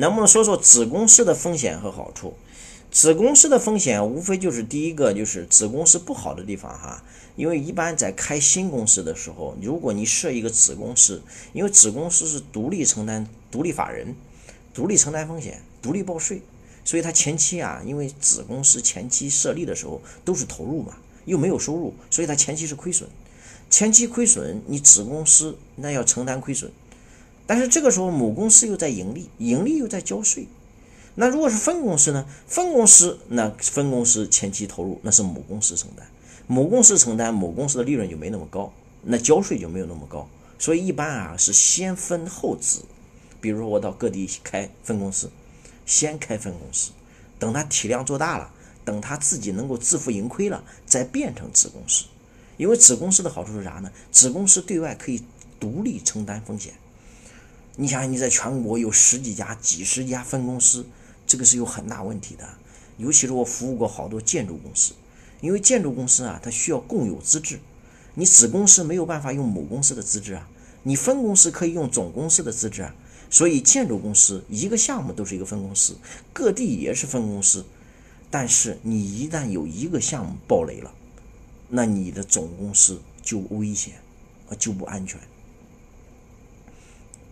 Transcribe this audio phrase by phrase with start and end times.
[0.00, 2.32] 能不能说说子公司的风险和好处？
[2.90, 7.04] 子公司的风险无非就是第一个就是子公司不好的地方哈，
[7.36, 14.16] 因为一般在开新公司的时候，如果你设一个子公司，因为子公司是独立承担、独立法人、
[14.72, 16.40] 独立承担风险、独立报税，
[16.82, 20.96] 所以它前期啊，因为子公司前期设立的时候都是投入嘛，
[21.26, 23.06] 又没有收入，所以它前期是亏损。
[23.68, 26.72] 前期亏损，你子公司那要承担亏损，
[27.50, 30.46] 但是这个时候母公司又在盈利，盈利又在交税。
[31.16, 32.24] 那如果是分公司呢？
[32.46, 36.06] 分公司那分公司前期投入那是母公司承担，
[36.46, 40.28] 母公司承担，母公司的利润就没那么高，那交税就没有那么高。
[40.60, 42.84] 所以一般啊是先分后子，
[43.40, 45.28] 比如说我到各地开分公司，
[45.84, 46.92] 先开分公司，
[47.40, 48.52] 等它体量做大了，
[48.84, 52.04] 等它自己能够自负盈亏了，再变成子公司。
[52.58, 53.90] 因为子公司的好处是啥呢？
[54.12, 55.20] 子公司对外可以
[55.58, 56.74] 独立承担风险。
[57.80, 60.84] 你想想你在全国有十几家、几十家分公司。
[61.26, 62.44] 这个是有很大问题的，
[62.96, 64.94] 尤其是我服务过好多建筑公司，
[65.40, 67.60] 因为建筑公司啊，它需要共有资质，
[68.14, 70.48] 你子公司没有办法用母公司的资质啊，
[70.82, 72.92] 你分公司可以用总公司的资质啊，
[73.30, 75.96] 所以建筑公司一个项目都是一个分公司，
[76.32, 77.64] 各地也是分公司，
[78.28, 80.92] 但是你一旦有一个项目爆雷了，
[81.68, 83.94] 那你的总公司就危险
[84.48, 85.20] 啊，就不安全。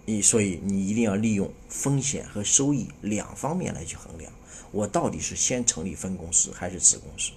[0.08, 4.32] 你所以你一定要利用风险和收益两方面来去衡量，
[4.72, 7.32] 我到底是先成立分公司还是子公司？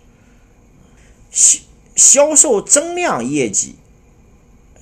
[1.29, 1.59] 销
[1.97, 3.75] 销售增量业绩，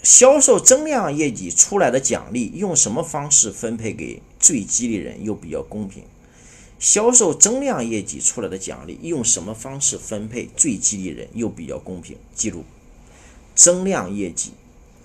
[0.03, 6.03] 销售增量业绩出来的奖励用什么方式分配给最激励人又比较公平？
[6.77, 12.15] 销售增量业绩出来的奖励用什么方式分配最激励人又比较公平？
[12.35, 12.63] 记住，
[13.55, 14.51] 增量业绩。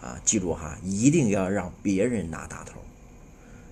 [0.05, 2.78] 啊，记住哈，一定要让别人拿大头。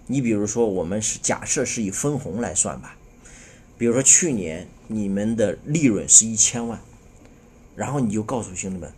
[0.06, 2.97] 你比如说，我们是假设是以分红来算吧。
[3.77, 6.80] 比如说去年你们的利润是一千万，
[7.77, 8.91] 然后你就告诉兄弟们，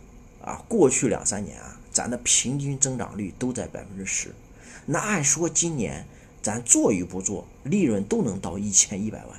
[0.45, 4.33] 啊，过去两三年啊，咱的平均增长率都在百分之十。
[4.85, 6.05] 那按说今年
[6.41, 9.37] 咱做与不做，利润都能到一千一百万。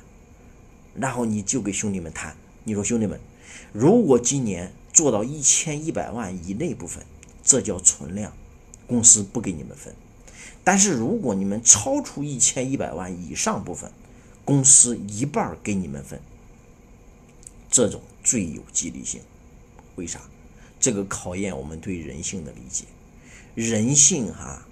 [0.93, 3.19] 然后你就给兄弟们谈，你说兄弟们，
[3.73, 7.03] 如果今年做到一千一百万以内部分。
[7.47, 8.33] 这叫存量，
[8.85, 9.95] 公司不给你们分。
[10.65, 13.89] 但是如果你们超出一千一百万以上部分，
[14.43, 16.19] 公司一半给你们分。
[17.71, 19.21] 这种最有激励性。
[19.95, 20.19] 为啥？
[20.77, 22.83] 这个考验我们对人性的理解。
[23.55, 24.67] 人性哈，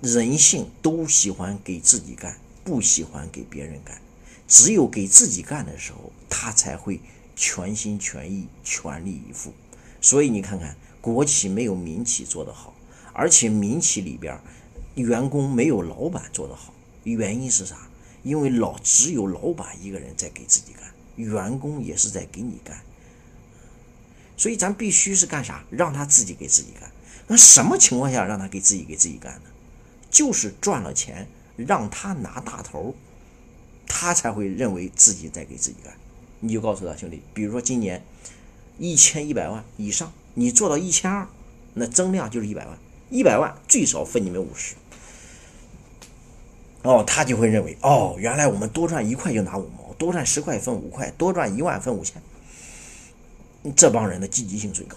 [0.00, 4.00] 人性都喜欢给自己干，不喜欢给别人干。
[4.46, 7.00] 只有给自己干的时候，他才会
[7.34, 9.52] 全心全意、全力以赴。
[10.00, 10.76] 所以你看看。
[11.02, 12.72] 国企没有民企做得好，
[13.12, 14.40] 而且民企里边
[14.94, 16.72] 员工没有老板做得好。
[17.02, 17.88] 原因是啥？
[18.22, 22.80] 因为老只有老板一个人在给自己干，员工也是在给你干。
[24.36, 25.64] 所以咱必须是干啥？
[25.70, 26.88] 让他自己给自己干。
[27.26, 29.50] 那什么情况下让他给自己给自己干呢？
[30.08, 31.26] 就是赚了钱
[31.56, 32.94] 让他拿大头，
[33.88, 35.92] 他才会认为自己在给自己干。
[36.38, 38.04] 你就告诉他兄弟，比如说今年
[38.78, 40.12] 一千一百万以上。
[40.34, 41.26] 你做到一千二，
[41.74, 42.78] 那增量就是一百万，
[43.10, 44.74] 一百万最少分你们五十。
[46.82, 52.20] 哦，他就会认为，哦，原来我们多赚一块就拿五毛，多赚十块分五块，多赚一万分五千。
[53.76, 54.96] 这帮人的积极性最高。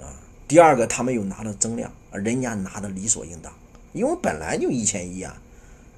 [0.00, 0.08] 啊，
[0.48, 3.52] 第二个，他们又拿了增量，人家拿的理所应当，
[3.92, 5.36] 因为本来就一千一啊。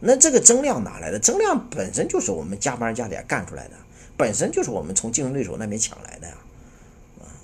[0.00, 1.18] 那这个增量哪来的？
[1.18, 3.74] 增量本身就是我们加班加点干出来的，
[4.16, 6.34] 本身就是我们从竞争对手那边抢来的呀。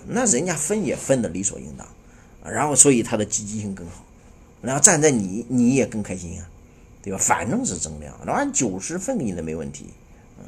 [0.06, 1.87] 那人家分也分的理所应当，
[2.44, 4.04] 然后所以他的积极性更好，
[4.62, 6.48] 然后站在你你也更开心啊，
[7.03, 7.19] 对吧？
[7.19, 9.87] 反正是增量，然后按九十分给你的没问题，
[10.38, 10.44] 嗯，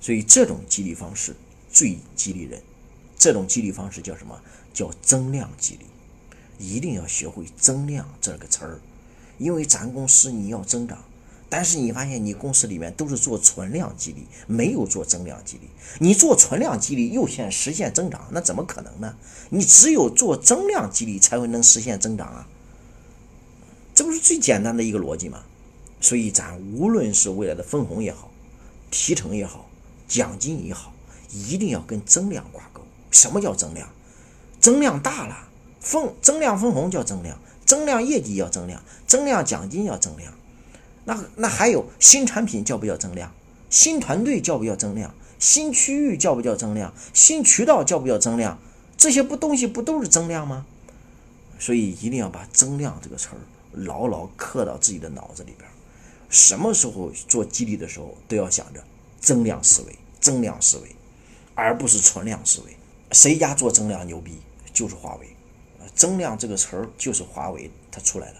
[0.00, 1.34] 所以这种激励方式
[1.70, 2.60] 最激励人，
[3.16, 4.40] 这种激励方式叫什么？
[4.72, 5.86] 叫增量激励，
[6.58, 8.80] 一定要学会增量这个词儿，
[9.36, 10.98] 因为咱公司你要增长。
[11.54, 15.68] 但是你发现你公司里面都是做存量激励，没有做增量激励。
[15.98, 19.14] 你做存量激励又想实现增长，那怎么可能呢？
[19.50, 22.48] 你只有做增量激励才会能实现增长啊！
[23.94, 25.42] 这不是最简单的一个逻辑吗？
[26.00, 28.30] 所以咱无论是未来的分红也好，
[28.90, 29.68] 提成也好，
[30.08, 30.94] 奖金也好，
[31.34, 32.80] 一定要跟增量挂钩。
[33.10, 33.86] 什么叫增量？
[34.58, 35.48] 增量大了，
[35.80, 40.32] 分增量分红叫增量，增量业绩要增量，增量奖金要增量。
[41.04, 43.32] 那那还有新产品叫不叫增量？
[43.70, 45.14] 新团队叫不叫增量？
[45.38, 46.94] 新区域叫不叫增量？
[47.12, 48.58] 新渠道叫不叫增量？
[48.96, 50.66] 这些不东西不都是增量吗？
[51.58, 53.38] 所以一定要把增量这个词儿
[53.72, 55.68] 牢牢刻到自己的脑子里边。
[56.28, 58.82] 什么时候做激励的时候，都要想着
[59.20, 60.94] 增量思维，增量思维，
[61.54, 62.76] 而不是存量思维。
[63.10, 64.38] 谁家做增量牛逼，
[64.72, 65.26] 就是华为。
[65.94, 68.36] 增量这个词儿就是华为它出来的。